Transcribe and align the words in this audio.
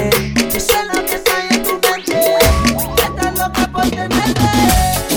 Yo 0.00 0.60
sé 0.60 0.82
lo 0.94 1.04
que 1.04 1.18
soy 1.18 1.44
en 1.50 1.62
tu 1.62 1.72
mente. 1.72 2.34
Estás 2.96 3.38
loca 3.38 3.70
por 3.70 3.82
tenerte. 3.90 5.09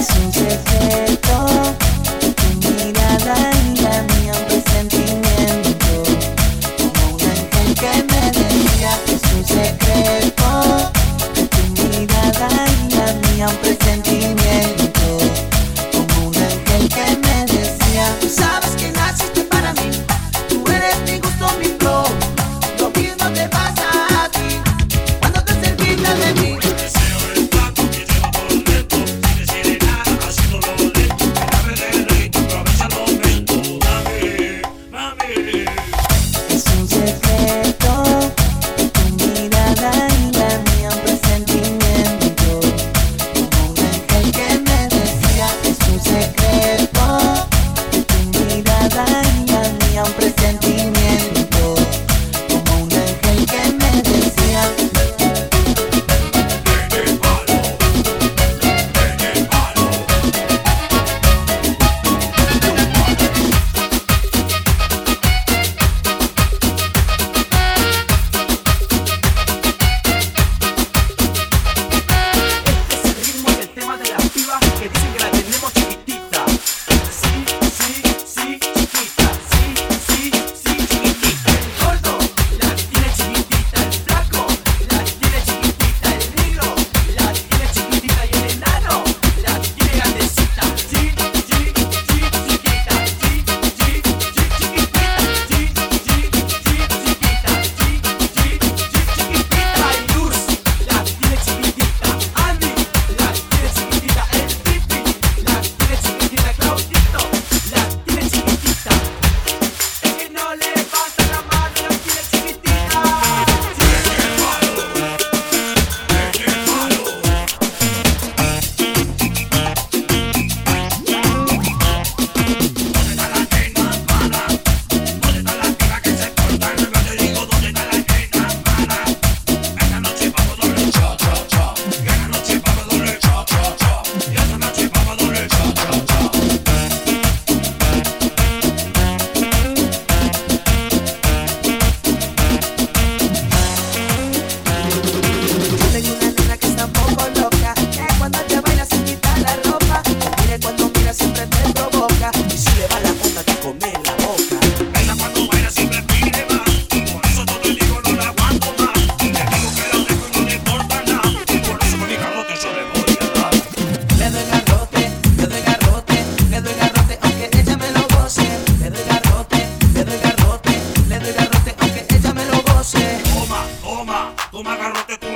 Toma 174.53 174.75
garrote 174.77 175.18
tú. 175.18 175.32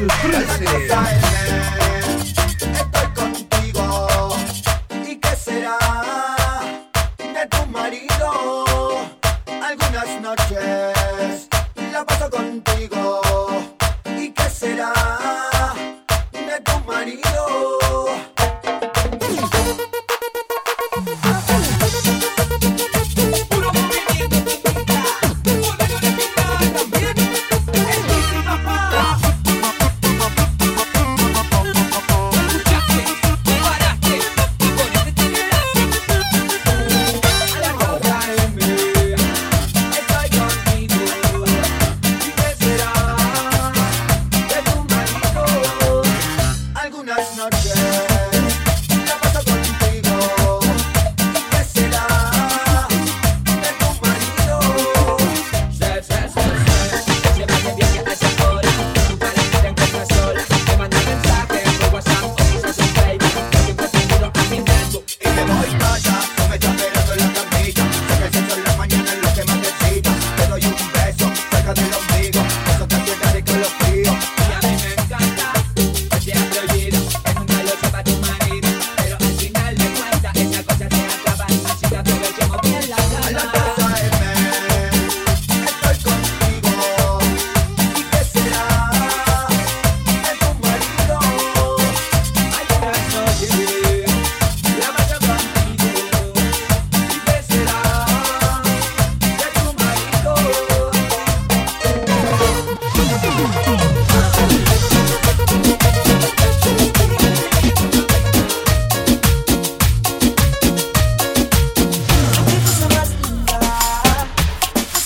you. 0.00 1.19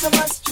the 0.04 0.18
ones 0.18 0.43